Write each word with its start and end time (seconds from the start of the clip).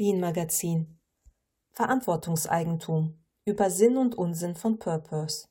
Lean 0.00 0.18
Magazin 0.18 0.98
Verantwortungseigentum 1.72 3.22
über 3.44 3.68
Sinn 3.68 3.98
und 3.98 4.14
Unsinn 4.14 4.54
von 4.54 4.78
Purpose. 4.78 5.46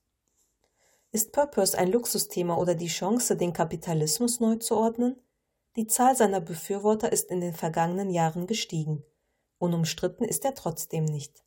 Ist 1.12 1.34
Purpose 1.34 1.78
ein 1.78 1.92
Luxusthema 1.92 2.58
oder 2.58 2.74
die 2.74 2.88
Chance, 2.88 3.38
den 3.38 3.54
Kapitalismus 3.54 4.40
neu 4.40 4.56
zu 4.56 4.76
ordnen? 4.76 5.22
Die 5.76 5.86
Zahl 5.86 6.16
seiner 6.16 6.42
Befürworter 6.42 7.12
ist 7.12 7.30
in 7.30 7.42
den 7.42 7.54
vergangenen 7.54 8.10
Jahren 8.10 8.48
gestiegen. 8.48 9.04
Unumstritten 9.60 10.26
ist 10.26 10.44
er 10.44 10.56
trotzdem 10.56 11.06
nicht. 11.06 11.44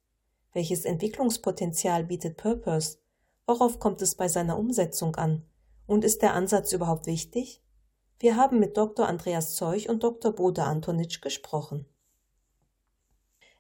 Welches 0.53 0.85
Entwicklungspotenzial 0.85 2.05
bietet 2.05 2.37
Purpose? 2.37 2.99
Worauf 3.47 3.81
kommt 3.81 4.01
es 4.01 4.15
bei 4.15 4.29
seiner 4.29 4.57
Umsetzung 4.57 5.17
an? 5.17 5.45
Und 5.87 6.05
ist 6.05 6.23
der 6.23 6.35
Ansatz 6.35 6.73
überhaupt 6.73 7.07
wichtig? 7.07 7.65
Wir 8.21 8.37
haben 8.37 8.61
mit 8.61 8.77
Dr. 8.77 9.09
Andreas 9.09 9.57
Zeuch 9.57 9.89
und 9.89 10.05
Dr. 10.05 10.31
Bode 10.31 10.63
Antonitsch 10.63 11.21
gesprochen. 11.21 11.89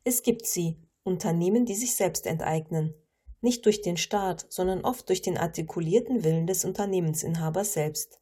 Es 0.04 0.22
gibt 0.22 0.46
sie, 0.46 0.78
Unternehmen, 1.04 1.64
die 1.64 1.74
sich 1.74 1.94
selbst 1.94 2.26
enteignen. 2.26 2.94
Nicht 3.40 3.64
durch 3.66 3.82
den 3.82 3.96
Staat, 3.96 4.46
sondern 4.48 4.84
oft 4.84 5.08
durch 5.08 5.22
den 5.22 5.38
artikulierten 5.38 6.24
Willen 6.24 6.46
des 6.46 6.64
Unternehmensinhabers 6.64 7.72
selbst. 7.72 8.20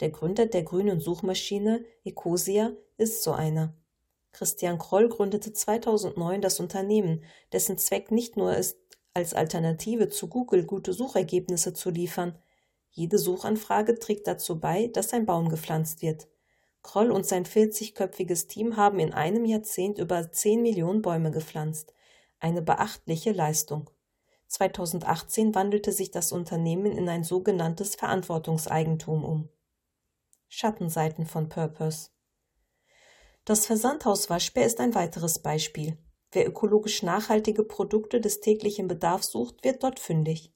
Der 0.00 0.10
Gründer 0.10 0.46
der 0.46 0.62
grünen 0.62 1.00
Suchmaschine 1.00 1.84
Ecosia 2.04 2.72
ist 2.96 3.22
so 3.22 3.32
einer. 3.32 3.74
Christian 4.32 4.78
Kroll 4.78 5.08
gründete 5.08 5.52
2009 5.52 6.40
das 6.40 6.60
Unternehmen, 6.60 7.24
dessen 7.52 7.76
Zweck 7.76 8.10
nicht 8.10 8.36
nur 8.36 8.56
ist, 8.56 8.78
als 9.14 9.34
Alternative 9.34 10.08
zu 10.08 10.28
Google 10.28 10.64
gute 10.64 10.92
Suchergebnisse 10.92 11.72
zu 11.74 11.90
liefern. 11.90 12.38
Jede 12.90 13.18
Suchanfrage 13.18 13.98
trägt 13.98 14.26
dazu 14.26 14.60
bei, 14.60 14.88
dass 14.88 15.12
ein 15.12 15.26
Baum 15.26 15.48
gepflanzt 15.48 16.02
wird. 16.02 16.28
Kroll 16.82 17.10
und 17.10 17.26
sein 17.26 17.44
40-köpfiges 17.44 18.48
Team 18.48 18.76
haben 18.76 18.98
in 18.98 19.12
einem 19.12 19.44
Jahrzehnt 19.44 19.98
über 19.98 20.30
10 20.30 20.62
Millionen 20.62 21.02
Bäume 21.02 21.30
gepflanzt. 21.30 21.92
Eine 22.38 22.62
beachtliche 22.62 23.32
Leistung. 23.32 23.90
2018 24.46 25.54
wandelte 25.54 25.92
sich 25.92 26.10
das 26.10 26.32
Unternehmen 26.32 26.92
in 26.92 27.08
ein 27.08 27.24
sogenanntes 27.24 27.96
Verantwortungseigentum 27.96 29.24
um. 29.24 29.48
Schattenseiten 30.48 31.26
von 31.26 31.48
Purpose. 31.48 32.10
Das 33.44 33.66
Versandhaus 33.66 34.30
Waschbär 34.30 34.64
ist 34.64 34.80
ein 34.80 34.94
weiteres 34.94 35.40
Beispiel. 35.40 35.98
Wer 36.32 36.46
ökologisch 36.46 37.02
nachhaltige 37.02 37.64
Produkte 37.64 38.20
des 38.20 38.40
täglichen 38.40 38.88
Bedarfs 38.88 39.30
sucht, 39.30 39.64
wird 39.64 39.82
dort 39.82 39.98
fündig. 39.98 40.52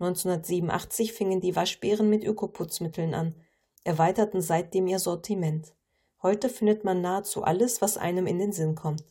1987 0.00 1.12
fingen 1.12 1.40
die 1.40 1.56
Waschbären 1.56 2.08
mit 2.08 2.24
Ökoputzmitteln 2.24 3.14
an, 3.14 3.34
erweiterten 3.84 4.40
seitdem 4.40 4.86
ihr 4.86 4.98
Sortiment. 4.98 5.74
Heute 6.22 6.48
findet 6.48 6.84
man 6.84 7.00
nahezu 7.00 7.42
alles, 7.42 7.80
was 7.80 7.96
einem 7.96 8.26
in 8.26 8.38
den 8.38 8.52
Sinn 8.52 8.74
kommt. 8.74 9.04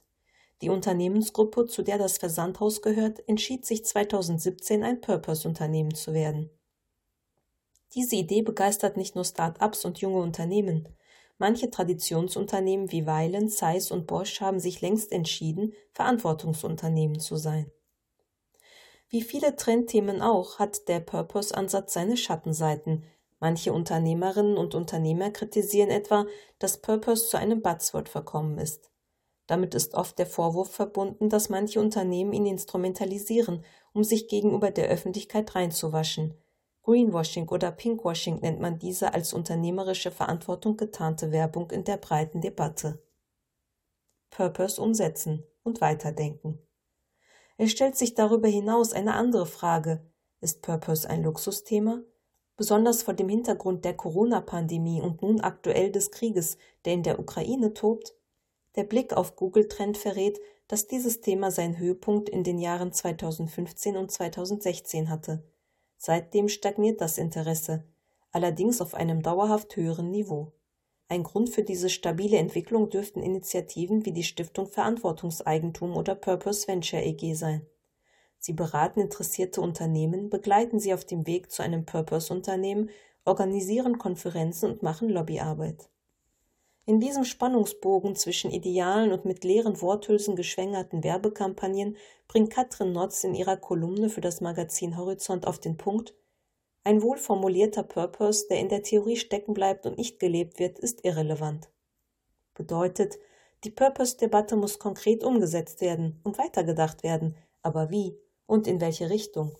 Die 0.61 0.69
Unternehmensgruppe, 0.69 1.65
zu 1.65 1.83
der 1.83 1.97
das 1.97 2.17
Versandhaus 2.17 2.81
gehört, 2.81 3.27
entschied 3.27 3.65
sich 3.65 3.85
2017 3.85 4.83
ein 4.83 5.01
Purpose-Unternehmen 5.01 5.93
zu 5.93 6.13
werden. 6.13 6.49
Diese 7.93 8.15
Idee 8.15 8.41
begeistert 8.41 8.97
nicht 8.97 9.15
nur 9.15 9.23
Start-ups 9.23 9.85
und 9.85 9.99
junge 9.99 10.19
Unternehmen. 10.19 10.89
Manche 11.37 11.69
Traditionsunternehmen 11.69 12.91
wie 12.91 13.05
Weilen, 13.05 13.49
Zeiss 13.49 13.91
und 13.91 14.07
Bosch 14.07 14.41
haben 14.41 14.59
sich 14.59 14.81
längst 14.81 15.11
entschieden, 15.11 15.73
Verantwortungsunternehmen 15.93 17.19
zu 17.19 17.35
sein. 17.35 17.71
Wie 19.09 19.21
viele 19.21 19.55
Trendthemen 19.55 20.21
auch 20.21 20.59
hat 20.59 20.87
der 20.89 20.99
Purpose-Ansatz 20.99 21.93
seine 21.93 22.17
Schattenseiten. 22.17 23.05
Manche 23.39 23.71
Unternehmerinnen 23.71 24.57
und 24.57 24.73
Unternehmer 24.73 25.29
kritisieren 25.29 25.89
etwa, 25.89 26.25
dass 26.59 26.81
Purpose 26.81 27.29
zu 27.29 27.37
einem 27.37 27.61
Buzzword 27.61 28.09
verkommen 28.09 28.57
ist. 28.57 28.89
Damit 29.45 29.75
ist 29.75 29.93
oft 29.93 30.19
der 30.19 30.25
Vorwurf 30.25 30.71
verbunden, 30.71 31.29
dass 31.29 31.49
manche 31.49 31.79
Unternehmen 31.79 32.33
ihn 32.33 32.45
instrumentalisieren, 32.45 33.63
um 33.93 34.03
sich 34.03 34.27
gegenüber 34.27 34.71
der 34.71 34.89
Öffentlichkeit 34.89 35.55
reinzuwaschen. 35.55 36.33
Greenwashing 36.83 37.47
oder 37.49 37.71
Pinkwashing 37.71 38.39
nennt 38.39 38.59
man 38.59 38.79
diese 38.79 39.13
als 39.13 39.33
unternehmerische 39.33 40.11
Verantwortung 40.11 40.77
getarnte 40.77 41.31
Werbung 41.31 41.69
in 41.71 41.83
der 41.83 41.97
breiten 41.97 42.41
Debatte. 42.41 43.01
Purpose 44.29 44.81
umsetzen 44.81 45.43
und 45.63 45.81
weiterdenken. 45.81 46.59
Es 47.57 47.71
stellt 47.71 47.97
sich 47.97 48.13
darüber 48.13 48.47
hinaus 48.47 48.93
eine 48.93 49.15
andere 49.15 49.45
Frage. 49.45 50.05
Ist 50.41 50.61
Purpose 50.61 51.09
ein 51.09 51.23
Luxusthema? 51.23 52.03
Besonders 52.57 53.03
vor 53.03 53.13
dem 53.13 53.29
Hintergrund 53.29 53.85
der 53.85 53.93
Corona-Pandemie 53.93 54.99
und 54.99 55.21
nun 55.21 55.41
aktuell 55.41 55.91
des 55.91 56.09
Krieges, 56.09 56.57
der 56.85 56.93
in 56.93 57.03
der 57.03 57.19
Ukraine 57.19 57.75
tobt, 57.75 58.15
der 58.75 58.83
Blick 58.83 59.13
auf 59.13 59.35
Google 59.35 59.67
Trend 59.67 59.97
verrät, 59.97 60.39
dass 60.67 60.87
dieses 60.87 61.21
Thema 61.21 61.51
seinen 61.51 61.77
Höhepunkt 61.77 62.29
in 62.29 62.43
den 62.43 62.57
Jahren 62.57 62.91
2015 62.91 63.95
und 63.95 64.11
2016 64.11 65.09
hatte. 65.09 65.43
Seitdem 65.97 66.49
stagniert 66.49 66.99
das 66.99 67.19
Interesse, 67.19 67.83
allerdings 68.31 68.81
auf 68.81 68.95
einem 68.95 69.21
dauerhaft 69.21 69.75
höheren 69.75 70.09
Niveau. 70.09 70.51
Ein 71.09 71.23
Grund 71.23 71.49
für 71.49 71.63
diese 71.63 71.89
stabile 71.89 72.37
Entwicklung 72.37 72.89
dürften 72.89 73.21
Initiativen 73.21 74.05
wie 74.05 74.11
die 74.11 74.23
Stiftung 74.23 74.67
Verantwortungseigentum 74.67 75.95
oder 75.95 76.15
Purpose 76.15 76.67
Venture 76.67 77.01
EG 77.01 77.33
sein. 77.33 77.65
Sie 78.39 78.53
beraten 78.53 78.99
interessierte 78.99 79.61
Unternehmen, 79.61 80.29
begleiten 80.29 80.79
sie 80.79 80.93
auf 80.93 81.05
dem 81.05 81.27
Weg 81.27 81.51
zu 81.51 81.63
einem 81.63 81.85
Purpose-Unternehmen, 81.85 82.89
organisieren 83.25 83.97
Konferenzen 83.97 84.71
und 84.71 84.83
machen 84.83 85.09
Lobbyarbeit. 85.09 85.89
In 86.85 87.01
diesem 87.01 87.25
Spannungsbogen 87.25 88.15
zwischen 88.15 88.49
Idealen 88.49 89.11
und 89.11 89.25
mit 89.25 89.43
leeren 89.43 89.81
Worthülsen 89.81 90.37
geschwängerten 90.37 91.03
Werbekampagnen 91.03 91.97
bringt 92.29 92.51
Katrin 92.51 92.93
Notz 92.93 93.25
in 93.25 93.35
ihrer 93.35 93.57
Kolumne 93.57 94.09
für 94.09 94.21
das 94.21 94.39
Magazin 94.39 94.95
Horizont 94.95 95.45
auf 95.45 95.59
den 95.59 95.75
Punkt, 95.75 96.13
ein 96.87 97.01
wohlformulierter 97.01 97.83
Purpose, 97.83 98.47
der 98.49 98.61
in 98.61 98.69
der 98.69 98.81
Theorie 98.81 99.17
stecken 99.17 99.53
bleibt 99.53 99.85
und 99.85 99.97
nicht 99.97 100.19
gelebt 100.19 100.57
wird, 100.57 100.79
ist 100.79 101.03
irrelevant. 101.03 101.69
Bedeutet, 102.53 103.19
die 103.65 103.71
Purpose-Debatte 103.71 104.55
muss 104.55 104.79
konkret 104.79 105.25
umgesetzt 105.25 105.81
werden 105.81 106.21
und 106.23 106.37
weitergedacht 106.37 107.03
werden, 107.03 107.35
aber 107.61 107.89
wie 107.89 108.17
und 108.47 108.65
in 108.65 108.81
welche 108.81 109.11
Richtung? 109.11 109.55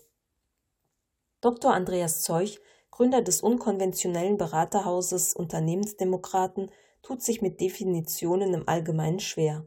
Dr. 1.40 1.72
Andreas 1.72 2.22
Zeuch, 2.22 2.60
Gründer 2.90 3.22
des 3.22 3.42
unkonventionellen 3.42 4.38
Beraterhauses 4.38 5.34
Unternehmensdemokraten, 5.34 6.70
tut 7.02 7.22
sich 7.22 7.40
mit 7.40 7.60
Definitionen 7.60 8.52
im 8.54 8.68
Allgemeinen 8.68 9.20
schwer. 9.20 9.64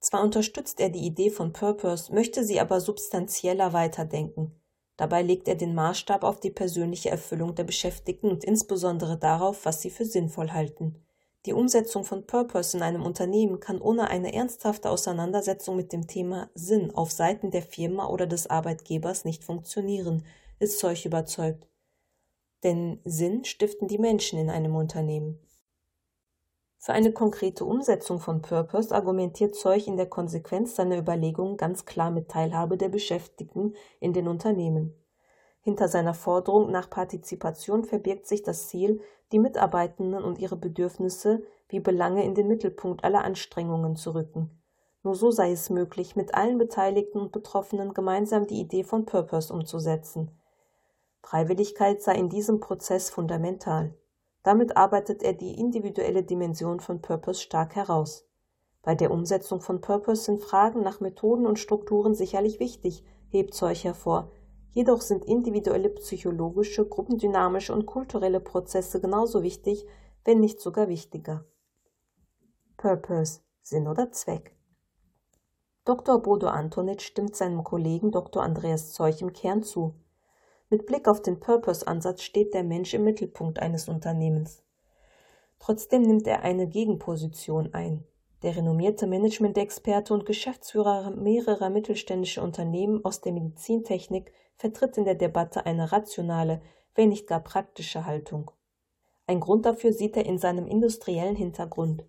Zwar 0.00 0.22
unterstützt 0.22 0.80
er 0.80 0.88
die 0.88 1.04
Idee 1.04 1.30
von 1.30 1.52
Purpose, 1.52 2.14
möchte 2.14 2.44
sie 2.44 2.60
aber 2.60 2.80
substanzieller 2.80 3.72
weiterdenken. 3.72 4.58
Dabei 4.96 5.20
legt 5.22 5.48
er 5.48 5.56
den 5.56 5.74
Maßstab 5.74 6.24
auf 6.24 6.40
die 6.40 6.50
persönliche 6.50 7.10
Erfüllung 7.10 7.54
der 7.54 7.64
Beschäftigten 7.64 8.30
und 8.30 8.44
insbesondere 8.44 9.18
darauf, 9.18 9.66
was 9.66 9.82
sie 9.82 9.90
für 9.90 10.06
sinnvoll 10.06 10.52
halten. 10.52 11.05
Die 11.46 11.52
Umsetzung 11.52 12.02
von 12.02 12.26
Purpose 12.26 12.76
in 12.76 12.82
einem 12.82 13.04
Unternehmen 13.04 13.60
kann 13.60 13.80
ohne 13.80 14.10
eine 14.10 14.34
ernsthafte 14.34 14.90
Auseinandersetzung 14.90 15.76
mit 15.76 15.92
dem 15.92 16.08
Thema 16.08 16.50
Sinn 16.54 16.92
auf 16.92 17.12
Seiten 17.12 17.52
der 17.52 17.62
Firma 17.62 18.08
oder 18.08 18.26
des 18.26 18.48
Arbeitgebers 18.48 19.24
nicht 19.24 19.44
funktionieren, 19.44 20.24
ist 20.58 20.80
Zeug 20.80 21.06
überzeugt. 21.06 21.68
Denn 22.64 23.00
Sinn 23.04 23.44
stiften 23.44 23.86
die 23.86 23.98
Menschen 23.98 24.40
in 24.40 24.50
einem 24.50 24.74
Unternehmen. 24.74 25.38
Für 26.78 26.94
eine 26.94 27.12
konkrete 27.12 27.64
Umsetzung 27.64 28.18
von 28.18 28.42
Purpose 28.42 28.92
argumentiert 28.92 29.54
Zeug 29.54 29.86
in 29.86 29.96
der 29.96 30.06
Konsequenz 30.06 30.74
seiner 30.74 30.98
Überlegungen 30.98 31.56
ganz 31.56 31.84
klar 31.84 32.10
mit 32.10 32.28
Teilhabe 32.28 32.76
der 32.76 32.88
Beschäftigten 32.88 33.76
in 34.00 34.12
den 34.12 34.26
Unternehmen. 34.26 34.94
Hinter 35.66 35.88
seiner 35.88 36.14
Forderung 36.14 36.70
nach 36.70 36.88
Partizipation 36.88 37.82
verbirgt 37.82 38.28
sich 38.28 38.44
das 38.44 38.68
Ziel, 38.68 39.00
die 39.32 39.40
Mitarbeitenden 39.40 40.22
und 40.22 40.38
ihre 40.38 40.54
Bedürfnisse 40.54 41.42
wie 41.68 41.80
Belange 41.80 42.24
in 42.24 42.36
den 42.36 42.46
Mittelpunkt 42.46 43.02
aller 43.02 43.24
Anstrengungen 43.24 43.96
zu 43.96 44.14
rücken. 44.14 44.62
Nur 45.02 45.16
so 45.16 45.32
sei 45.32 45.50
es 45.50 45.68
möglich, 45.68 46.14
mit 46.14 46.36
allen 46.36 46.56
Beteiligten 46.56 47.18
und 47.18 47.32
Betroffenen 47.32 47.94
gemeinsam 47.94 48.46
die 48.46 48.60
Idee 48.60 48.84
von 48.84 49.06
Purpose 49.06 49.52
umzusetzen. 49.52 50.30
Freiwilligkeit 51.24 52.00
sei 52.00 52.14
in 52.14 52.28
diesem 52.28 52.60
Prozess 52.60 53.10
fundamental. 53.10 53.92
Damit 54.44 54.76
arbeitet 54.76 55.24
er 55.24 55.32
die 55.32 55.58
individuelle 55.58 56.22
Dimension 56.22 56.78
von 56.78 57.02
Purpose 57.02 57.40
stark 57.40 57.74
heraus. 57.74 58.28
Bei 58.84 58.94
der 58.94 59.10
Umsetzung 59.10 59.60
von 59.60 59.80
Purpose 59.80 60.22
sind 60.22 60.40
Fragen 60.40 60.84
nach 60.84 61.00
Methoden 61.00 61.44
und 61.44 61.58
Strukturen 61.58 62.14
sicherlich 62.14 62.60
wichtig, 62.60 63.02
hebt 63.30 63.52
Zeug 63.52 63.82
hervor. 63.82 64.30
Jedoch 64.76 65.00
sind 65.00 65.24
individuelle 65.24 65.88
psychologische, 65.88 66.86
gruppendynamische 66.86 67.72
und 67.72 67.86
kulturelle 67.86 68.40
Prozesse 68.40 69.00
genauso 69.00 69.42
wichtig, 69.42 69.86
wenn 70.22 70.38
nicht 70.38 70.60
sogar 70.60 70.90
wichtiger. 70.90 71.46
Purpose 72.76 73.40
Sinn 73.62 73.88
oder 73.88 74.12
Zweck. 74.12 74.54
Dr. 75.86 76.22
Bodo 76.22 76.48
Antonitsch 76.48 77.06
stimmt 77.06 77.36
seinem 77.36 77.64
Kollegen 77.64 78.10
Dr. 78.10 78.42
Andreas 78.42 78.92
Zeug 78.92 79.22
im 79.22 79.32
Kern 79.32 79.62
zu. 79.62 79.94
Mit 80.68 80.84
Blick 80.84 81.08
auf 81.08 81.22
den 81.22 81.40
Purpose-Ansatz 81.40 82.20
steht 82.20 82.52
der 82.52 82.62
Mensch 82.62 82.92
im 82.92 83.04
Mittelpunkt 83.04 83.58
eines 83.60 83.88
Unternehmens. 83.88 84.62
Trotzdem 85.58 86.02
nimmt 86.02 86.26
er 86.26 86.42
eine 86.42 86.68
Gegenposition 86.68 87.72
ein. 87.72 88.04
Der 88.42 88.56
renommierte 88.56 89.06
Management-Experte 89.06 90.12
und 90.12 90.26
Geschäftsführer 90.26 91.10
mehrerer 91.10 91.70
mittelständischer 91.70 92.42
Unternehmen 92.42 93.04
aus 93.04 93.20
der 93.20 93.32
Medizintechnik 93.32 94.32
vertritt 94.56 94.98
in 94.98 95.04
der 95.04 95.14
Debatte 95.14 95.64
eine 95.66 95.92
rationale, 95.92 96.60
wenn 96.94 97.08
nicht 97.08 97.26
gar 97.26 97.40
praktische 97.40 98.04
Haltung. 98.04 98.50
Ein 99.26 99.40
Grund 99.40 99.66
dafür 99.66 99.92
sieht 99.92 100.16
er 100.16 100.26
in 100.26 100.38
seinem 100.38 100.66
industriellen 100.66 101.36
Hintergrund. 101.36 102.04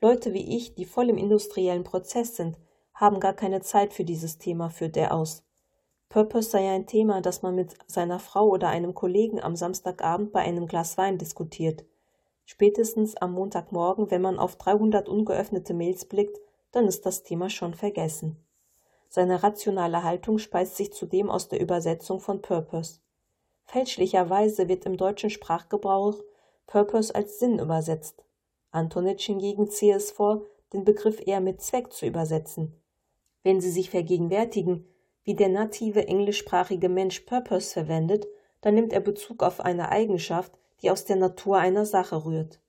Leute 0.00 0.32
wie 0.32 0.56
ich, 0.56 0.74
die 0.74 0.86
voll 0.86 1.10
im 1.10 1.18
industriellen 1.18 1.84
Prozess 1.84 2.36
sind, 2.36 2.56
haben 2.94 3.20
gar 3.20 3.34
keine 3.34 3.60
Zeit 3.60 3.92
für 3.92 4.04
dieses 4.04 4.38
Thema, 4.38 4.70
führt 4.70 4.96
er 4.96 5.14
aus. 5.14 5.44
Purpose 6.08 6.50
sei 6.50 6.68
ein 6.68 6.86
Thema, 6.86 7.20
das 7.20 7.42
man 7.42 7.54
mit 7.54 7.76
seiner 7.86 8.18
Frau 8.18 8.48
oder 8.48 8.68
einem 8.68 8.94
Kollegen 8.94 9.40
am 9.40 9.54
Samstagabend 9.54 10.32
bei 10.32 10.40
einem 10.40 10.66
Glas 10.66 10.98
Wein 10.98 11.18
diskutiert. 11.18 11.84
Spätestens 12.52 13.16
am 13.16 13.30
Montagmorgen, 13.34 14.10
wenn 14.10 14.22
man 14.22 14.36
auf 14.36 14.56
300 14.56 15.08
ungeöffnete 15.08 15.72
Mails 15.72 16.04
blickt, 16.04 16.40
dann 16.72 16.88
ist 16.88 17.06
das 17.06 17.22
Thema 17.22 17.48
schon 17.48 17.74
vergessen. 17.74 18.44
Seine 19.08 19.44
rationale 19.44 20.02
Haltung 20.02 20.38
speist 20.38 20.76
sich 20.76 20.92
zudem 20.92 21.30
aus 21.30 21.46
der 21.46 21.60
Übersetzung 21.60 22.18
von 22.18 22.42
Purpose. 22.42 22.98
Fälschlicherweise 23.66 24.66
wird 24.66 24.84
im 24.84 24.96
deutschen 24.96 25.30
Sprachgebrauch 25.30 26.16
Purpose 26.66 27.14
als 27.14 27.38
Sinn 27.38 27.60
übersetzt. 27.60 28.24
Antonitsch 28.72 29.26
hingegen 29.26 29.70
ziehe 29.70 29.94
es 29.94 30.10
vor, 30.10 30.42
den 30.72 30.84
Begriff 30.84 31.24
eher 31.24 31.40
mit 31.40 31.62
Zweck 31.62 31.92
zu 31.92 32.04
übersetzen. 32.04 32.82
Wenn 33.44 33.60
Sie 33.60 33.70
sich 33.70 33.90
vergegenwärtigen, 33.90 34.88
wie 35.22 35.36
der 35.36 35.50
native 35.50 36.08
englischsprachige 36.08 36.88
Mensch 36.88 37.20
Purpose 37.20 37.72
verwendet, 37.72 38.26
dann 38.60 38.74
nimmt 38.74 38.92
er 38.92 39.00
Bezug 39.00 39.44
auf 39.44 39.60
eine 39.60 39.90
Eigenschaft, 39.90 40.58
die 40.82 40.90
aus 40.90 41.04
der 41.04 41.16
Natur 41.16 41.58
einer 41.58 41.86
Sache 41.86 42.24
rührt. 42.24 42.60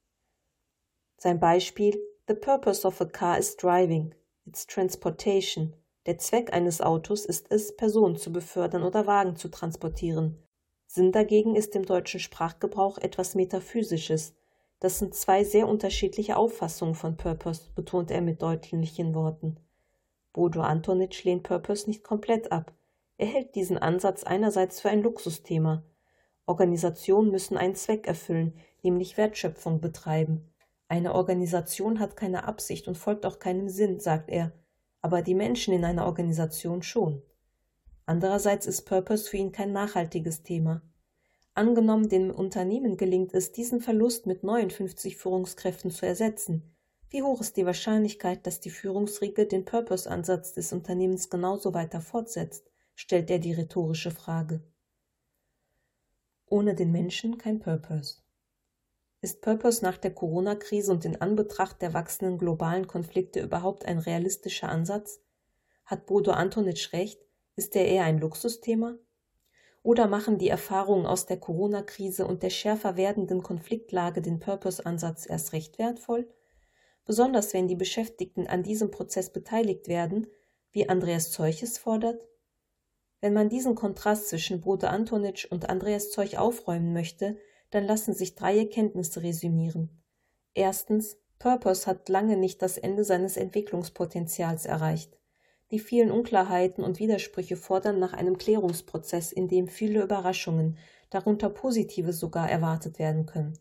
Sein 1.18 1.40
Beispiel 1.40 2.00
The 2.28 2.36
purpose 2.36 2.88
of 2.88 3.02
a 3.02 3.06
car 3.06 3.38
is 3.38 3.58
driving, 3.58 4.16
its 4.46 4.66
transportation. 4.66 5.74
Der 6.06 6.18
Zweck 6.18 6.54
eines 6.54 6.82
Autos 6.82 7.26
ist 7.26 7.52
es, 7.52 7.76
Personen 7.76 8.16
zu 8.16 8.32
befördern 8.32 8.84
oder 8.84 9.06
Wagen 9.06 9.36
zu 9.36 9.50
transportieren. 9.50 10.42
Sinn 10.88 11.12
dagegen 11.12 11.56
ist 11.56 11.76
im 11.76 11.86
deutschen 11.86 12.20
Sprachgebrauch 12.20 12.98
etwas 12.98 13.36
Metaphysisches. 13.36 14.34
Das 14.80 15.00
sind 15.00 15.14
zwei 15.14 15.44
sehr 15.44 15.68
unterschiedliche 15.68 16.38
Auffassungen 16.38 16.96
von 16.96 17.18
Purpose, 17.18 17.70
betont 17.76 18.12
er 18.12 18.22
mit 18.22 18.42
deutlichen 18.42 19.14
Worten. 19.14 19.58
Bodo 20.34 20.62
Antonitsch 20.62 21.24
lehnt 21.24 21.44
Purpose 21.44 21.88
nicht 21.88 22.04
komplett 22.04 22.52
ab. 22.52 22.74
Er 23.18 23.28
hält 23.28 23.56
diesen 23.56 23.78
Ansatz 23.78 24.24
einerseits 24.24 24.82
für 24.82 24.90
ein 24.90 25.04
Luxusthema, 25.04 25.84
Organisationen 26.52 27.32
müssen 27.32 27.56
einen 27.56 27.76
Zweck 27.76 28.08
erfüllen, 28.08 28.54
nämlich 28.84 29.16
Wertschöpfung 29.16 29.80
betreiben. 29.80 30.52
Eine 30.90 31.16
Organisation 31.16 32.02
hat 32.02 32.18
keine 32.18 32.44
Absicht 32.44 32.90
und 32.90 32.98
folgt 32.98 33.26
auch 33.26 33.40
keinem 33.40 33.70
Sinn, 33.70 34.02
sagt 34.02 34.30
er, 34.30 34.52
aber 35.02 35.22
die 35.22 35.34
Menschen 35.34 35.74
in 35.74 35.86
einer 35.86 36.06
Organisation 36.06 36.84
schon. 36.84 37.22
Andererseits 38.06 38.66
ist 38.66 38.82
Purpose 38.82 39.30
für 39.30 39.38
ihn 39.38 39.54
kein 39.54 39.72
nachhaltiges 39.72 40.44
Thema. 40.44 40.82
Angenommen, 41.54 42.10
dem 42.10 42.30
Unternehmen 42.30 42.98
gelingt 42.98 43.34
es, 43.34 43.54
diesen 43.54 43.80
Verlust 43.80 44.26
mit 44.26 44.44
59 44.44 45.16
Führungskräften 45.16 45.90
zu 45.90 46.06
ersetzen. 46.06 46.76
Wie 47.10 47.24
hoch 47.24 47.40
ist 47.40 47.56
die 47.56 47.66
Wahrscheinlichkeit, 47.66 48.46
dass 48.46 48.60
die 48.60 48.70
Führungsriege 48.70 49.46
den 49.46 49.64
Purpose-Ansatz 49.64 50.54
des 50.54 50.74
Unternehmens 50.74 51.30
genauso 51.30 51.74
weiter 51.74 52.02
fortsetzt? 52.02 52.70
stellt 52.94 53.32
er 53.32 53.40
die 53.40 53.54
rhetorische 53.54 54.12
Frage. 54.12 54.62
Ohne 56.52 56.76
den 56.76 56.92
Menschen 56.92 57.38
kein 57.38 57.62
Purpose. 57.62 58.18
Ist 59.22 59.42
Purpose 59.42 59.82
nach 59.86 59.98
der 59.98 60.14
Corona-Krise 60.14 60.92
und 60.92 61.06
in 61.06 61.22
Anbetracht 61.22 61.82
der 61.82 61.94
wachsenden 61.94 62.38
globalen 62.38 62.88
Konflikte 62.88 63.40
überhaupt 63.40 63.86
ein 63.86 64.00
realistischer 64.00 64.68
Ansatz? 64.68 65.22
Hat 65.86 66.08
Bodo 66.08 66.32
Antonitsch 66.32 66.92
recht? 66.92 67.22
Ist 67.56 67.74
er 67.78 67.86
eher 67.86 68.04
ein 68.04 68.20
Luxusthema? 68.20 68.98
Oder 69.82 70.10
machen 70.10 70.40
die 70.40 70.50
Erfahrungen 70.50 71.06
aus 71.06 71.26
der 71.26 71.40
Corona-Krise 71.40 72.28
und 72.28 72.44
der 72.44 72.50
schärfer 72.50 72.98
werdenden 72.98 73.44
Konfliktlage 73.44 74.22
den 74.22 74.40
Purpose-Ansatz 74.40 75.26
erst 75.26 75.54
recht 75.54 75.80
wertvoll? 75.80 76.28
Besonders 77.06 77.54
wenn 77.54 77.70
die 77.70 77.78
Beschäftigten 77.78 78.46
an 78.48 78.62
diesem 78.62 78.92
Prozess 78.92 79.32
beteiligt 79.32 79.88
werden, 79.88 80.28
wie 80.74 80.90
Andreas 80.90 81.32
Zeuches 81.32 81.78
fordert? 81.78 82.22
Wenn 83.22 83.34
man 83.34 83.50
diesen 83.50 83.76
Kontrast 83.76 84.30
zwischen 84.30 84.62
Bodo 84.62 84.88
Antonitsch 84.88 85.46
und 85.46 85.70
Andreas 85.70 86.10
Zeug 86.10 86.38
aufräumen 86.38 86.92
möchte, 86.92 87.38
dann 87.70 87.86
lassen 87.86 88.14
sich 88.14 88.36
drei 88.36 88.58
Erkenntnisse 88.58 89.24
resümieren. 89.24 90.02
Erstens, 90.54 91.18
Purpose 91.40 91.88
hat 91.88 92.10
lange 92.10 92.36
nicht 92.36 92.62
das 92.62 92.78
Ende 92.78 93.04
seines 93.04 93.38
Entwicklungspotenzials 93.38 94.66
erreicht. 94.66 95.18
Die 95.72 95.80
vielen 95.80 96.12
Unklarheiten 96.12 96.84
und 96.84 97.00
Widersprüche 97.00 97.56
fordern 97.56 97.98
nach 97.98 98.14
einem 98.14 98.38
Klärungsprozess, 98.38 99.32
in 99.32 99.48
dem 99.48 99.68
viele 99.68 100.04
Überraschungen, 100.04 100.78
darunter 101.10 101.50
positive 101.50 102.14
sogar, 102.14 102.50
erwartet 102.50 103.00
werden 103.00 103.26
können. 103.26 103.58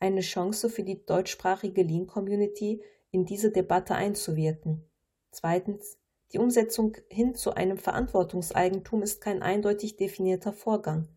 Eine 0.00 0.22
Chance 0.22 0.68
für 0.68 0.82
die 0.82 1.06
deutschsprachige 1.06 1.82
Lean-Community, 1.82 2.82
in 3.10 3.24
diese 3.24 3.50
Debatte 3.50 3.94
einzuwirken. 3.94 4.84
Zweitens, 5.30 5.98
die 6.32 6.38
Umsetzung 6.38 6.96
hin 7.08 7.34
zu 7.34 7.54
einem 7.54 7.78
Verantwortungseigentum 7.78 9.02
ist 9.02 9.20
kein 9.20 9.42
eindeutig 9.42 9.96
definierter 9.96 10.52
Vorgang. 10.52 11.08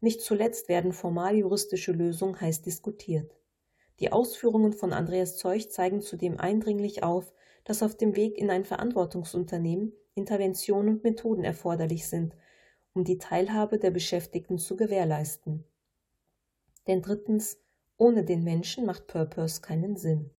Nicht 0.00 0.20
zuletzt 0.20 0.68
werden 0.68 0.92
formal 0.92 1.36
juristische 1.36 1.92
Lösungen 1.92 2.40
heiß 2.40 2.62
diskutiert. 2.62 3.36
Die 4.00 4.12
Ausführungen 4.12 4.72
von 4.72 4.92
Andreas 4.92 5.36
Zeuch 5.36 5.70
zeigen 5.70 6.00
zudem 6.00 6.38
eindringlich 6.38 7.02
auf, 7.02 7.32
dass 7.64 7.82
auf 7.82 7.96
dem 7.96 8.16
Weg 8.16 8.38
in 8.38 8.50
ein 8.50 8.64
Verantwortungsunternehmen 8.64 9.92
Interventionen 10.14 10.96
und 10.96 11.04
Methoden 11.04 11.44
erforderlich 11.44 12.08
sind, 12.08 12.34
um 12.94 13.04
die 13.04 13.18
Teilhabe 13.18 13.78
der 13.78 13.90
Beschäftigten 13.90 14.58
zu 14.58 14.76
gewährleisten. 14.76 15.64
Denn 16.86 17.02
drittens, 17.02 17.60
ohne 17.96 18.24
den 18.24 18.42
Menschen 18.42 18.86
macht 18.86 19.06
Purpose 19.06 19.60
keinen 19.60 19.96
Sinn. 19.96 20.30